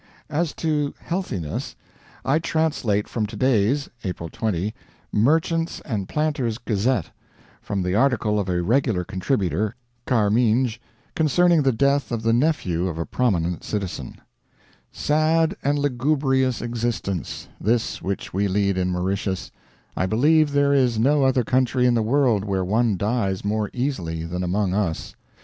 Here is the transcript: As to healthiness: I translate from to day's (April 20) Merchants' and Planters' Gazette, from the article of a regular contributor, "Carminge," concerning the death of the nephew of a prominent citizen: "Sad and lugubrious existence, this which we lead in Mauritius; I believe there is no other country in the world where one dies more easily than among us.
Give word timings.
As 0.31 0.55
to 0.55 0.95
healthiness: 0.99 1.75
I 2.25 2.39
translate 2.39 3.07
from 3.07 3.27
to 3.27 3.35
day's 3.35 3.87
(April 4.03 4.29
20) 4.29 4.73
Merchants' 5.11 5.79
and 5.85 6.09
Planters' 6.09 6.57
Gazette, 6.57 7.11
from 7.61 7.83
the 7.83 7.93
article 7.93 8.39
of 8.39 8.49
a 8.49 8.63
regular 8.63 9.03
contributor, 9.03 9.75
"Carminge," 10.07 10.81
concerning 11.15 11.61
the 11.61 11.71
death 11.71 12.11
of 12.11 12.23
the 12.23 12.33
nephew 12.33 12.87
of 12.87 12.97
a 12.97 13.05
prominent 13.05 13.63
citizen: 13.63 14.15
"Sad 14.91 15.55
and 15.63 15.77
lugubrious 15.77 16.63
existence, 16.63 17.47
this 17.59 18.01
which 18.01 18.33
we 18.33 18.47
lead 18.47 18.79
in 18.79 18.89
Mauritius; 18.89 19.51
I 19.95 20.07
believe 20.07 20.51
there 20.51 20.73
is 20.73 20.97
no 20.97 21.23
other 21.25 21.43
country 21.43 21.85
in 21.85 21.93
the 21.93 22.01
world 22.01 22.43
where 22.43 22.65
one 22.65 22.97
dies 22.97 23.45
more 23.45 23.69
easily 23.71 24.23
than 24.23 24.41
among 24.43 24.73
us. 24.73 25.15